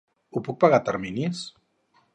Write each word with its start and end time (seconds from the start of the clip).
Ho 0.37 0.41
puc 0.47 0.57
pagar 0.63 0.79
a 0.81 0.83
terminis? 0.89 1.47